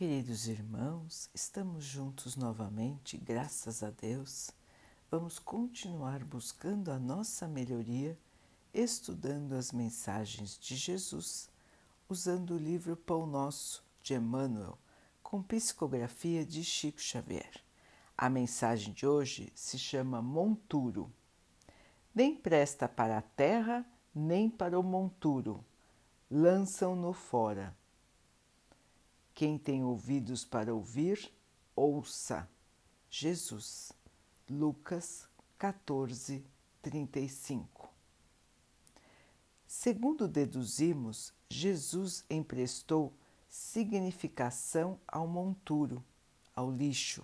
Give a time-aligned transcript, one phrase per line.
[0.00, 4.50] Queridos irmãos, estamos juntos novamente, graças a Deus.
[5.10, 8.18] Vamos continuar buscando a nossa melhoria,
[8.72, 11.50] estudando as mensagens de Jesus,
[12.08, 14.78] usando o livro Pão Nosso de Emmanuel,
[15.22, 17.62] com psicografia de Chico Xavier.
[18.16, 21.12] A mensagem de hoje se chama Monturo.
[22.14, 25.62] Nem presta para a terra, nem para o monturo,
[26.30, 27.78] lançam-no fora
[29.40, 31.32] quem tem ouvidos para ouvir,
[31.74, 32.46] ouça.
[33.08, 33.90] Jesus,
[34.46, 36.44] Lucas 14,
[36.82, 37.90] 35.
[39.66, 43.14] Segundo deduzimos, Jesus emprestou
[43.48, 46.04] significação ao monturo,
[46.54, 47.22] ao lixo.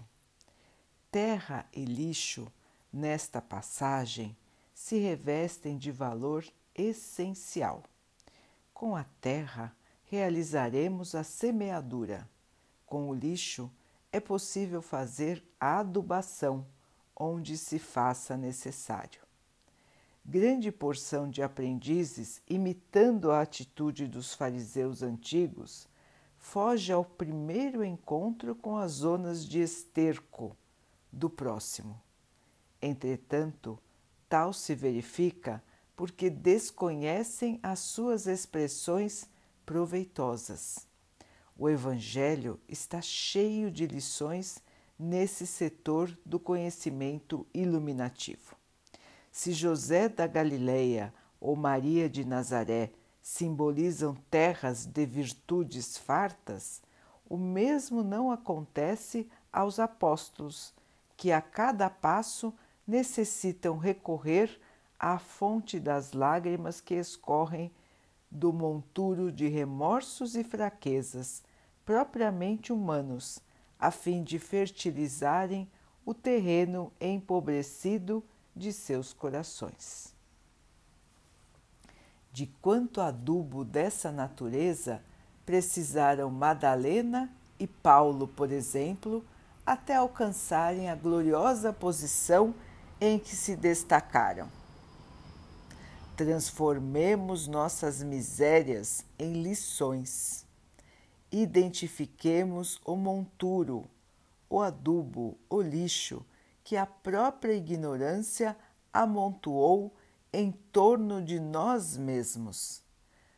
[1.12, 2.50] Terra e lixo,
[2.90, 4.34] nesta passagem,
[4.72, 7.82] se revestem de valor essencial.
[8.72, 9.75] Com a terra,
[10.06, 12.28] realizaremos a semeadura.
[12.86, 13.70] Com o lixo
[14.12, 16.66] é possível fazer a adubação,
[17.14, 19.20] onde se faça necessário.
[20.24, 25.88] Grande porção de aprendizes, imitando a atitude dos fariseus antigos,
[26.36, 30.56] foge ao primeiro encontro com as zonas de esterco
[31.12, 32.00] do próximo.
[32.80, 33.78] Entretanto,
[34.28, 35.62] tal se verifica
[35.96, 39.28] porque desconhecem as suas expressões
[39.66, 40.86] proveitosas.
[41.58, 44.62] O Evangelho está cheio de lições
[44.98, 48.54] nesse setor do conhecimento iluminativo.
[49.32, 56.80] Se José da Galileia ou Maria de Nazaré simbolizam terras de virtudes fartas,
[57.28, 60.72] o mesmo não acontece aos apóstolos,
[61.16, 62.54] que a cada passo
[62.86, 64.60] necessitam recorrer
[64.98, 67.72] à fonte das lágrimas que escorrem
[68.30, 71.42] do monturo de remorsos e fraquezas
[71.84, 73.38] propriamente humanos,
[73.78, 75.70] a fim de fertilizarem
[76.04, 78.24] o terreno empobrecido
[78.54, 80.14] de seus corações.
[82.32, 85.02] De quanto adubo dessa natureza
[85.44, 89.24] precisaram Madalena e Paulo, por exemplo,
[89.64, 92.54] até alcançarem a gloriosa posição
[93.00, 94.48] em que se destacaram.
[96.16, 100.46] Transformemos nossas misérias em lições.
[101.30, 103.84] Identifiquemos o monturo,
[104.48, 106.24] o adubo, o lixo
[106.64, 108.56] que a própria ignorância
[108.90, 109.94] amontoou
[110.32, 112.82] em torno de nós mesmos.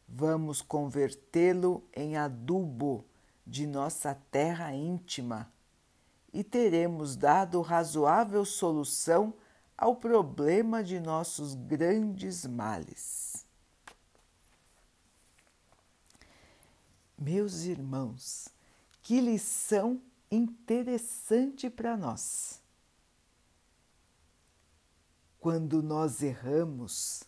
[0.08, 3.04] Vamos convertê-lo em adubo
[3.44, 5.52] de nossa terra íntima
[6.32, 9.34] e teremos dado razoável solução
[9.78, 13.46] ao problema de nossos grandes males.
[17.16, 18.48] Meus irmãos,
[19.02, 22.60] que lição interessante para nós.
[25.38, 27.22] Quando nós erramos,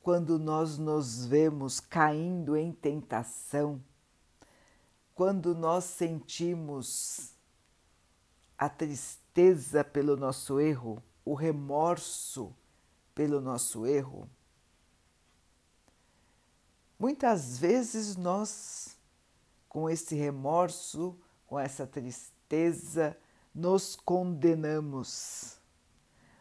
[0.00, 3.82] quando nós nos vemos caindo em tentação,
[5.14, 7.32] quando nós sentimos
[8.56, 12.56] a tristeza pelo nosso erro, o remorso
[13.14, 14.26] pelo nosso erro,
[16.98, 18.96] muitas vezes nós,
[19.68, 21.14] com esse remorso,
[21.46, 23.14] com essa tristeza,
[23.54, 25.58] nos condenamos,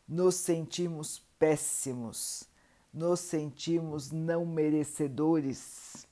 [0.08, 2.46] nos sentimos péssimos,
[2.94, 6.08] nos sentimos não merecedores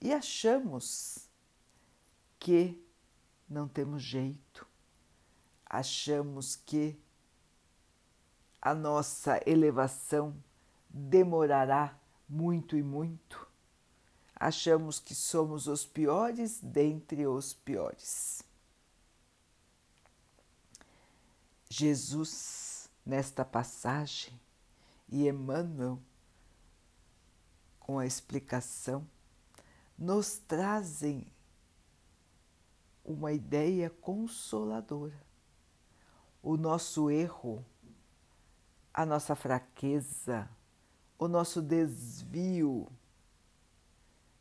[0.00, 1.28] e achamos
[2.38, 2.82] que
[3.46, 4.66] não temos jeito,
[5.74, 6.96] achamos que
[8.62, 10.32] a nossa elevação
[10.88, 11.98] demorará
[12.28, 13.44] muito e muito.
[14.36, 18.44] Achamos que somos os piores dentre os piores.
[21.68, 24.40] Jesus, nesta passagem,
[25.08, 26.00] e Emmanuel,
[27.80, 29.04] com a explicação,
[29.98, 31.26] nos trazem
[33.04, 35.23] uma ideia consoladora
[36.44, 37.64] o nosso erro,
[38.92, 40.46] a nossa fraqueza,
[41.18, 42.86] o nosso desvio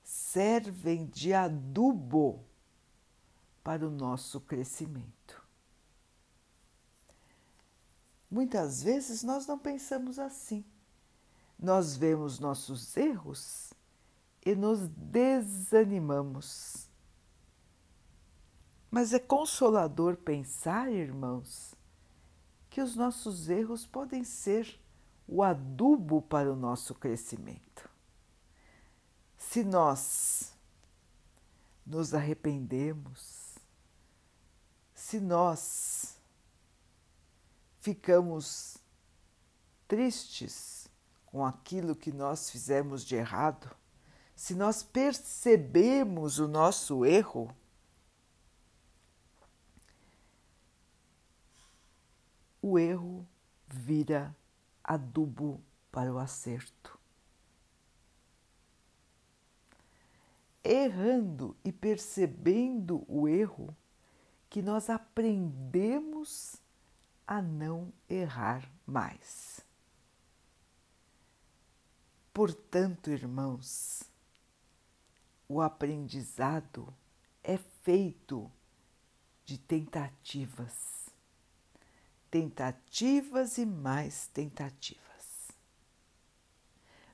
[0.04, 2.44] servem de adubo
[3.64, 5.42] para o nosso crescimento.
[8.30, 10.66] Muitas vezes nós não pensamos assim.
[11.58, 13.72] Nós vemos nossos erros
[14.46, 16.90] e nos desanimamos.
[18.92, 21.74] Mas é consolador pensar, irmãos,
[22.74, 24.80] que os nossos erros podem ser
[25.28, 27.88] o adubo para o nosso crescimento.
[29.38, 30.56] Se nós
[31.86, 33.60] nos arrependemos,
[34.92, 36.18] se nós
[37.80, 38.80] ficamos
[39.88, 40.90] tristes
[41.28, 43.70] com aquilo que nós fizemos de errado,
[44.36, 47.56] se nós percebemos o nosso erro,
[52.64, 53.28] o erro
[53.68, 54.34] vira
[54.82, 55.62] adubo
[55.92, 56.98] para o acerto.
[60.64, 63.76] Errando e percebendo o erro,
[64.50, 66.56] que nós aprendemos
[67.28, 69.60] a não errar mais.
[72.34, 74.04] Portanto, irmãos,
[75.50, 76.94] o aprendizado
[77.44, 78.50] é feito
[79.44, 81.03] de tentativas
[82.34, 85.52] tentativas e mais tentativas.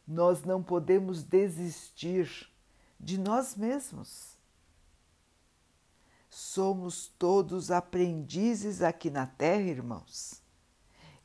[0.08, 2.50] Nós não podemos desistir
[2.98, 4.38] de nós mesmos.
[6.30, 10.42] Somos todos aprendizes aqui na Terra, irmãos,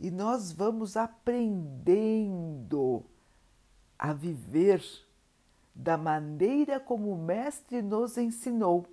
[0.01, 2.27] e nós vamos aprendendo
[3.97, 4.83] a viver
[5.73, 8.89] da maneira como o Mestre nos ensinou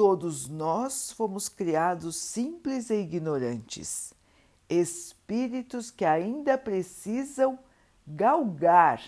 [0.00, 4.14] Todos nós fomos criados simples e ignorantes,
[4.66, 7.58] espíritos que ainda precisam
[8.06, 9.02] galgar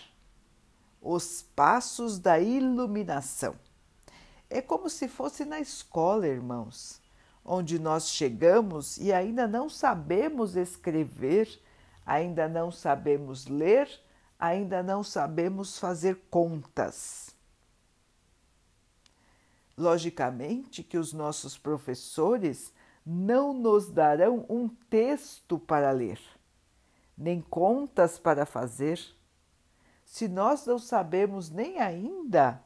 [1.00, 3.54] os passos da iluminação.
[4.50, 7.00] É como se fosse na escola, irmãos,
[7.42, 11.48] onde nós chegamos e ainda não sabemos escrever,
[12.04, 13.88] ainda não sabemos ler,
[14.38, 17.31] ainda não sabemos fazer contas.
[19.82, 22.72] Logicamente que os nossos professores
[23.04, 26.20] não nos darão um texto para ler,
[27.18, 29.00] nem contas para fazer,
[30.04, 32.62] se nós não sabemos nem ainda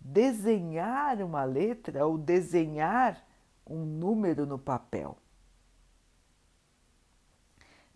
[0.00, 3.22] desenhar uma letra ou desenhar
[3.66, 5.18] um número no papel.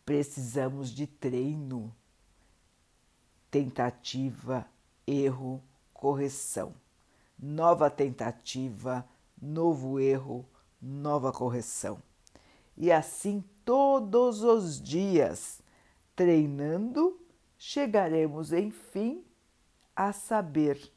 [0.04, 1.90] Precisamos de treino,
[3.50, 4.68] tentativa,
[5.06, 5.62] erro,
[5.94, 6.83] correção
[7.38, 9.06] nova tentativa,
[9.40, 10.46] novo erro,
[10.80, 12.02] nova correção.
[12.76, 15.60] E assim todos os dias,
[16.14, 17.20] treinando,
[17.56, 19.24] chegaremos enfim
[19.94, 20.92] a saber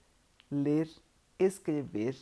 [0.49, 0.89] ler,
[1.37, 2.15] escrever,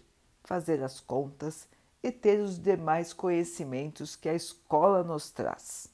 [0.43, 1.67] fazer as contas
[2.03, 5.89] e ter os demais conhecimentos que a escola nos traz.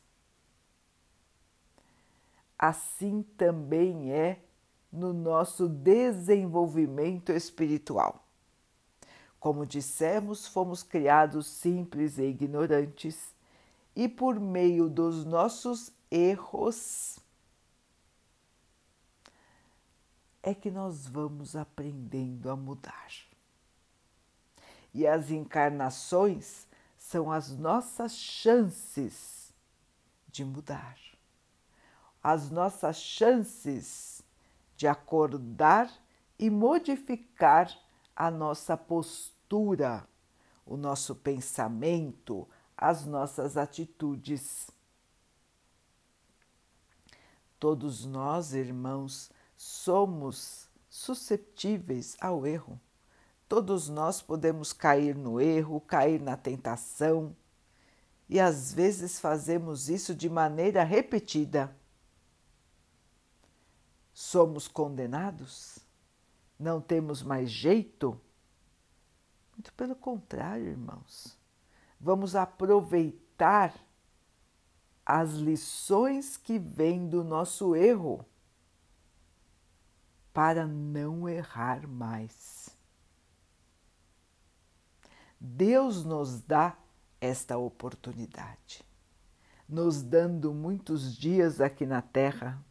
[2.57, 4.39] Assim também é
[4.91, 8.25] no nosso desenvolvimento espiritual.
[9.39, 13.33] Como dissemos, fomos criados simples e ignorantes,
[13.95, 17.19] e por meio dos nossos erros
[20.43, 23.11] é que nós vamos aprendendo a mudar.
[24.93, 26.67] E as encarnações
[26.97, 29.53] são as nossas chances
[30.27, 30.97] de mudar,
[32.23, 34.20] as nossas chances
[34.81, 35.93] de acordar
[36.39, 37.71] e modificar
[38.15, 40.07] a nossa postura,
[40.65, 44.71] o nosso pensamento, as nossas atitudes.
[47.59, 52.81] Todos nós, irmãos, somos susceptíveis ao erro.
[53.47, 57.35] Todos nós podemos cair no erro, cair na tentação,
[58.27, 61.79] e às vezes fazemos isso de maneira repetida.
[64.21, 65.79] Somos condenados?
[66.57, 68.21] Não temos mais jeito?
[69.51, 71.35] Muito pelo contrário, irmãos.
[71.99, 73.73] Vamos aproveitar
[75.03, 78.23] as lições que vêm do nosso erro
[80.31, 82.69] para não errar mais.
[85.39, 86.77] Deus nos dá
[87.19, 88.85] esta oportunidade,
[89.67, 92.63] nos dando muitos dias aqui na Terra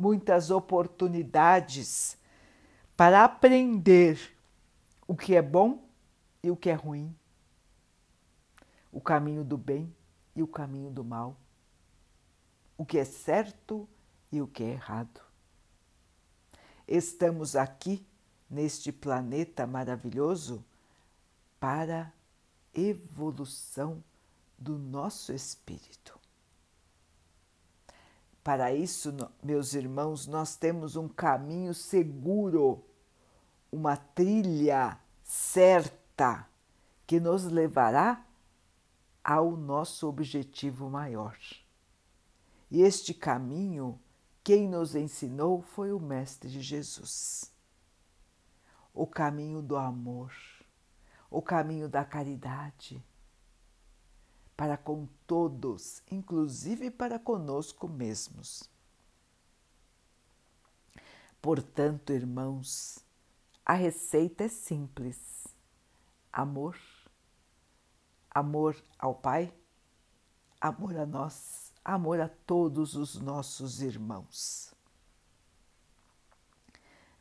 [0.00, 2.16] muitas oportunidades
[2.96, 4.18] para aprender
[5.06, 5.86] o que é bom
[6.42, 7.14] e o que é ruim,
[8.90, 9.94] o caminho do bem
[10.34, 11.36] e o caminho do mal,
[12.78, 13.86] o que é certo
[14.32, 15.20] e o que é errado.
[16.88, 18.04] Estamos aqui
[18.48, 20.64] neste planeta maravilhoso
[21.60, 22.12] para
[22.74, 24.02] evolução
[24.58, 26.19] do nosso espírito.
[28.42, 32.82] Para isso, meus irmãos, nós temos um caminho seguro,
[33.70, 36.48] uma trilha certa
[37.06, 38.24] que nos levará
[39.22, 41.36] ao nosso objetivo maior.
[42.70, 44.00] E este caminho,
[44.42, 47.52] quem nos ensinou foi o Mestre Jesus.
[48.92, 50.32] o caminho do amor,
[51.30, 53.02] o caminho da caridade
[54.60, 58.68] para com todos, inclusive para conosco mesmos.
[61.40, 62.98] Portanto, irmãos,
[63.64, 65.48] a receita é simples:
[66.30, 66.76] amor,
[68.30, 69.50] amor ao Pai,
[70.60, 74.74] amor a nós, amor a todos os nossos irmãos.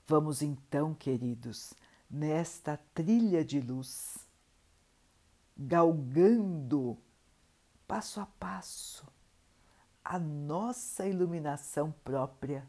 [0.06, 1.74] Vamos então, queridos,
[2.10, 4.28] nesta trilha de luz,
[5.58, 6.98] galgando
[7.90, 9.04] passo a passo
[10.04, 12.68] a nossa iluminação própria.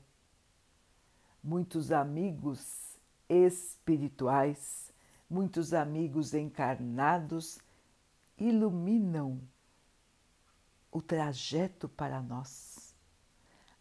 [1.43, 2.99] Muitos amigos
[3.29, 4.93] espirituais,
[5.29, 7.59] muitos amigos encarnados
[8.37, 9.41] iluminam
[10.91, 12.95] o trajeto para nós,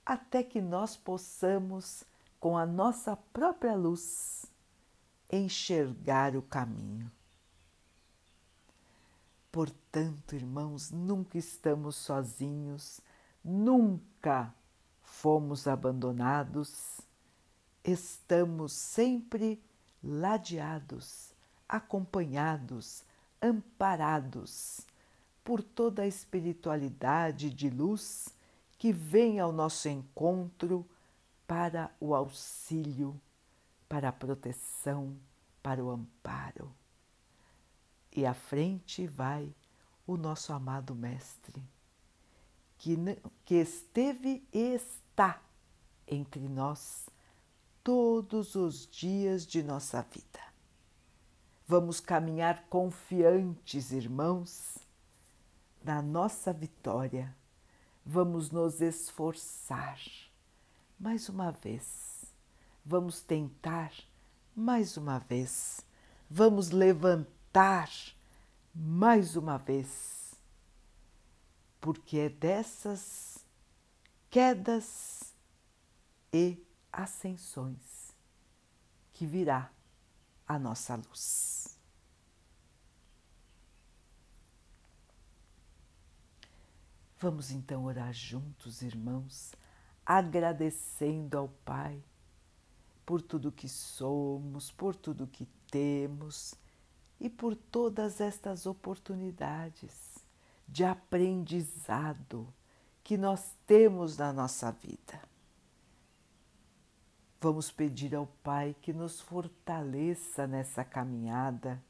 [0.05, 2.03] até que nós possamos
[2.39, 4.45] com a nossa própria luz,
[5.29, 7.11] enxergar o caminho.
[9.51, 13.01] Portanto, irmãos, nunca estamos sozinhos,
[13.43, 14.53] nunca
[15.01, 17.01] fomos abandonados,
[17.83, 19.59] estamos sempre
[20.03, 21.33] ladeados,
[21.67, 23.03] acompanhados,
[23.41, 24.81] amparados
[25.43, 28.29] por toda a espiritualidade de luz
[28.77, 30.87] que vem ao nosso encontro
[31.47, 33.19] para o auxílio,
[33.87, 35.17] para a proteção,
[35.63, 36.71] para o amparo.
[38.15, 39.53] E à frente vai
[40.05, 41.63] o nosso amado Mestre,
[42.77, 42.97] que,
[43.45, 45.41] que esteve e está
[46.07, 47.07] entre nós
[47.83, 50.39] todos os dias de nossa vida.
[51.67, 54.79] Vamos caminhar confiantes, irmãos,
[55.83, 57.35] na nossa vitória.
[58.03, 59.99] Vamos nos esforçar
[60.99, 62.25] mais uma vez.
[62.83, 63.93] Vamos tentar
[64.55, 65.85] mais uma vez.
[66.27, 67.38] Vamos levantar
[68.73, 70.35] mais uma vez.
[71.79, 73.45] Porque é dessas
[74.29, 75.33] quedas
[76.31, 78.15] e ascensões
[79.13, 79.71] que virá
[80.47, 81.77] a nossa luz.
[87.17, 89.53] Vamos então orar juntos, irmãos
[90.09, 92.03] agradecendo ao Pai
[93.05, 96.55] por tudo que somos, por tudo que temos
[97.19, 100.19] e por todas estas oportunidades
[100.67, 102.47] de aprendizado
[103.03, 105.21] que nós temos na nossa vida.
[107.41, 111.81] Vamos pedir ao Pai que nos fortaleça nessa caminhada,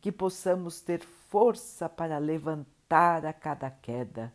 [0.00, 4.32] que possamos ter força para levantar a cada queda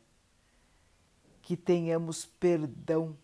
[1.41, 3.17] que tenhamos perdão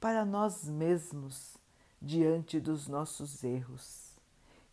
[0.00, 1.56] para nós mesmos
[2.00, 4.07] diante dos nossos erros,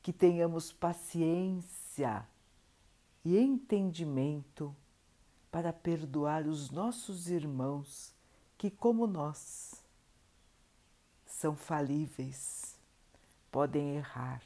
[0.06, 2.30] que tenhamos paciência
[3.24, 4.76] e entendimento
[5.50, 8.14] para perdoar os nossos irmãos
[8.56, 9.84] que, como nós,
[11.26, 12.78] são falíveis,
[13.52, 14.44] podem errar.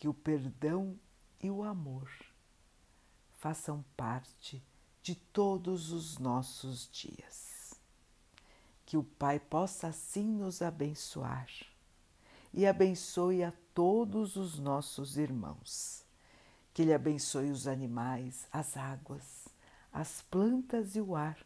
[0.00, 0.98] Que o perdão
[1.40, 2.10] e o amor
[3.34, 4.60] façam parte
[5.04, 7.80] de todos os nossos dias.
[8.84, 11.46] Que o Pai possa assim nos abençoar
[12.56, 16.02] e abençoe a todos os nossos irmãos.
[16.72, 19.46] Que Ele abençoe os animais, as águas,
[19.92, 21.36] as plantas e o ar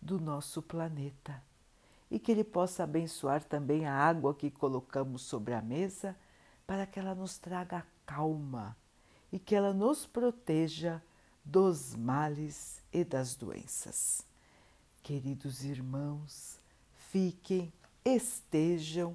[0.00, 1.42] do nosso planeta.
[2.10, 6.16] E que Ele possa abençoar também a água que colocamos sobre a mesa
[6.66, 8.74] para que ela nos traga calma
[9.30, 11.02] e que ela nos proteja
[11.44, 14.26] dos males e das doenças.
[15.02, 16.58] Queridos irmãos,
[16.94, 17.70] fiquem,
[18.02, 19.14] estejam